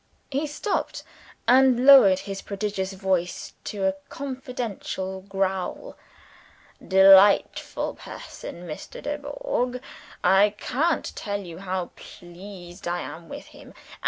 He 0.31 0.47
stopped, 0.47 1.03
and 1.47 1.85
lowered 1.85 2.17
his 2.21 2.41
prodigious 2.41 2.93
voice 2.93 3.53
to 3.65 3.85
a 3.85 3.93
confidential 4.09 5.21
growl. 5.21 5.95
"Delightful 6.83 7.93
person, 7.93 8.65
Mr. 8.67 9.03
Dubourg. 9.03 9.79
I 10.23 10.55
can't 10.57 11.05
tell 11.15 11.41
you 11.41 11.59
how 11.59 11.91
pleased 11.95 12.87
I 12.87 13.01
am 13.01 13.29
with 13.29 13.45
him. 13.49 13.75